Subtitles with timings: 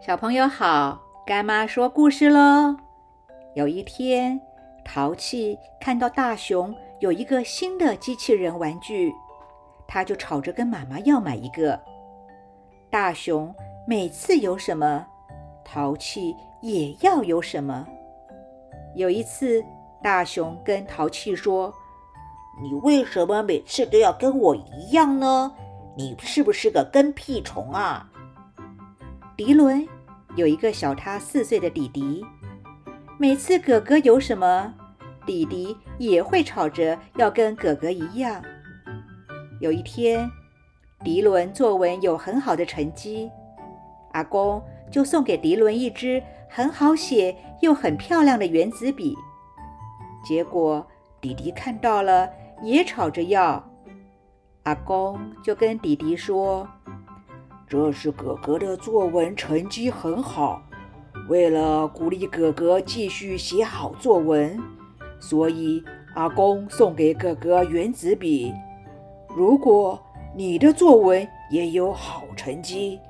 [0.00, 2.76] 小朋友好，干妈说故事喽。
[3.54, 4.40] 有一天，
[4.84, 9.12] 淘气看到大熊有一个新的机器人玩具，
[9.86, 11.80] 他就吵着跟妈妈要买一个。
[12.90, 13.54] 大熊
[13.86, 15.06] 每次有什么，
[15.64, 17.86] 淘气也要有什么。
[18.94, 19.64] 有一次，
[20.02, 21.72] 大熊跟淘气说
[22.62, 25.50] ：“你为什么每次都要跟我一样呢？
[25.96, 28.06] 你是不是个跟屁虫啊？”
[29.36, 29.84] 迪伦
[30.36, 32.24] 有一个小他四岁的弟弟，
[33.18, 34.72] 每次哥哥有什么，
[35.26, 38.40] 弟弟也会吵着要跟哥哥一样。
[39.60, 40.30] 有一天，
[41.02, 43.28] 迪伦作文有很好的成绩，
[44.12, 49.16] 阿公就送给迪伦一支很好写又很漂亮的圆珠笔。
[50.24, 50.86] 结果
[51.20, 52.30] 弟弟看到了，
[52.62, 53.68] 也吵着要。
[54.62, 56.68] 阿公就跟弟弟说。
[57.66, 60.62] 这是哥哥的作文成绩很好，
[61.28, 64.58] 为了鼓励哥哥继续写好作文，
[65.18, 65.82] 所以
[66.14, 68.52] 阿公送给哥哥圆子笔。
[69.34, 69.98] 如果
[70.36, 73.00] 你的作文也有好成绩，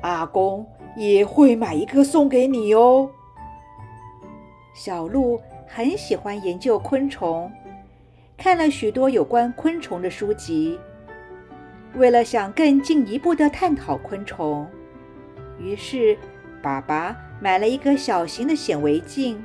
[0.00, 3.08] 阿公也会买一个送给你哦。
[4.74, 7.52] 小鹿很喜欢研究昆虫，
[8.36, 10.78] 看了许多有关昆虫的书籍。
[11.94, 14.66] 为了想更进一步的探讨昆虫，
[15.58, 16.16] 于是
[16.62, 19.42] 爸爸买了一个小型的显微镜，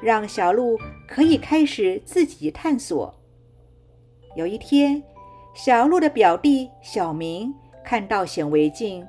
[0.00, 3.14] 让小鹿可以开始自己探索。
[4.34, 5.02] 有一天，
[5.54, 9.06] 小鹿的表弟小明看到显微镜，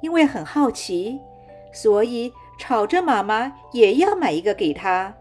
[0.00, 1.18] 因为很好奇，
[1.72, 5.14] 所以吵着妈妈也要买一个给他。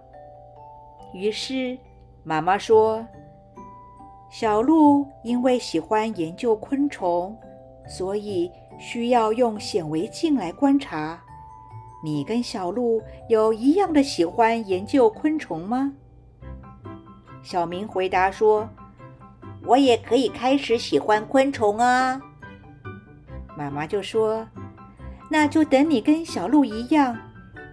[1.11, 1.77] 于是
[2.23, 3.05] 妈妈说。
[4.37, 7.33] 小鹿因为喜欢研究昆虫，
[7.87, 11.17] 所以需要用显微镜来观察。
[12.03, 15.93] 你跟小鹿有一样的喜欢研究昆虫吗？
[17.43, 18.67] 小明回答说
[19.65, 22.21] ：“我也可以开始喜欢昆虫啊。”
[23.55, 24.45] 妈妈就说
[25.31, 27.17] ：“那就等你跟小鹿一样，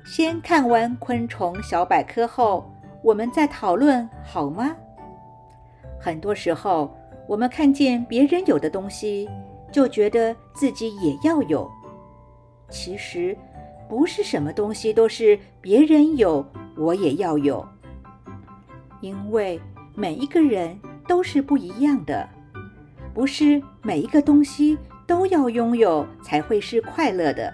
[0.04, 2.72] 先看完昆虫小百科后，
[3.02, 4.76] 我们再讨论，好吗？”
[6.00, 6.94] 很多时候，
[7.28, 9.28] 我们看见别人有的东西，
[9.70, 11.70] 就觉得自己也要有。
[12.68, 13.36] 其实，
[13.88, 16.44] 不是什么东西都是别人有
[16.76, 17.66] 我也要有，
[19.00, 19.60] 因为
[19.94, 22.28] 每一个人都是不一样的，
[23.12, 27.52] 不是每一个东西都要拥有才会是快乐的。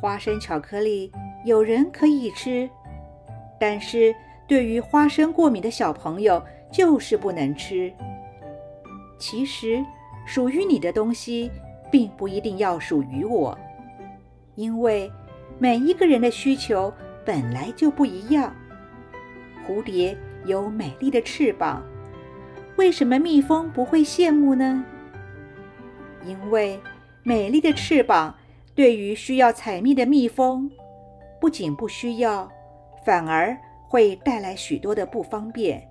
[0.00, 1.12] 花生巧克力
[1.44, 2.68] 有人可以吃，
[3.60, 4.12] 但是
[4.48, 7.92] 对于花生过敏的小朋友，就是不能吃。
[9.18, 9.84] 其实，
[10.26, 11.50] 属于你的东西，
[11.90, 13.56] 并不一定要属于我，
[14.56, 15.08] 因为
[15.58, 16.92] 每一个人的需求
[17.24, 18.52] 本来就不一样。
[19.64, 21.84] 蝴蝶有美丽的翅膀，
[22.76, 24.84] 为什么蜜蜂不会羡慕呢？
[26.24, 26.80] 因为
[27.22, 28.34] 美丽的翅膀
[28.74, 30.68] 对于需要采蜜的蜜蜂，
[31.40, 32.50] 不仅不需要，
[33.04, 33.56] 反而
[33.88, 35.88] 会带来许多的不方便。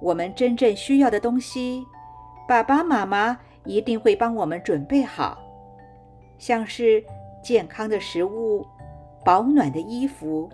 [0.00, 1.84] 我们真正需要的东西，
[2.48, 5.38] 爸爸妈妈一定会帮我们准备好，
[6.38, 7.04] 像是
[7.42, 8.66] 健康的食物、
[9.24, 10.48] 保暖的衣服，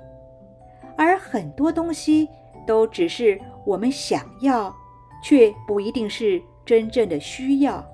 [0.97, 2.29] 而很多东西
[2.67, 4.75] 都只是我们想要，
[5.23, 7.85] 却不一定是真正的需要。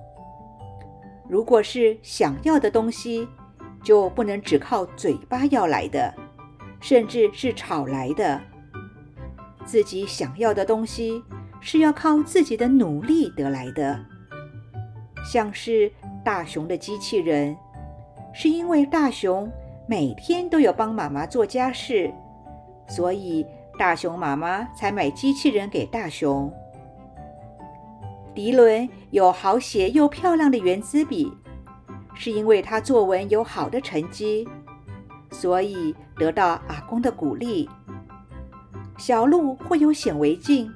[1.29, 3.29] 如果是想要的东西，
[3.85, 6.15] 就不能只靠嘴巴要来的，
[6.81, 8.41] 甚至是吵来的。
[9.67, 11.23] 自己想要的东西。
[11.65, 14.05] 是要靠自己的努力得来的，
[15.25, 15.91] 像是
[16.25, 17.57] 大熊的机器人，
[18.35, 19.51] 是因为大熊
[19.87, 22.13] 每天都有帮妈妈做家事，
[22.89, 23.47] 所以
[23.79, 26.53] 大熊妈妈才买机器人给大熊。
[28.35, 31.33] 迪伦有好写又漂亮的圆珠笔，
[32.13, 34.49] 是因为他作文有好的成绩，
[35.31, 37.71] 所以得到阿公的鼓励。
[38.99, 40.69] 小鹿会有显微镜。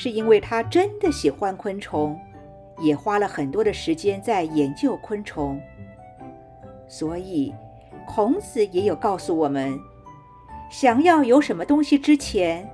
[0.00, 2.16] 是因为他真的喜欢昆虫，
[2.78, 5.60] 也花了很多的时间在研究昆虫。
[6.86, 7.52] 所以，
[8.06, 9.76] 孔子也有告诉我们：
[10.70, 12.70] 想要有什么东西之前，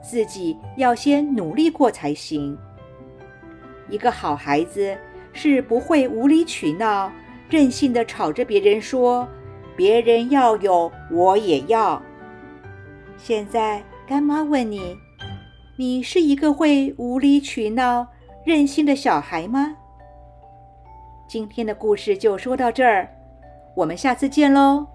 [0.00, 2.56] 自己要先努力过才行。
[3.88, 4.96] 一个好孩子
[5.32, 7.10] 是不会无理取闹、
[7.48, 9.26] 任性的吵着别人说
[9.76, 12.00] ：“别人要有，我也要。”
[13.18, 14.96] 现在，干妈问你。
[15.80, 18.06] 你是一个会无理取闹、
[18.44, 19.74] 任性的小孩吗？
[21.26, 23.08] 今天的故事就说到这儿，
[23.74, 24.86] 我们下次见喽。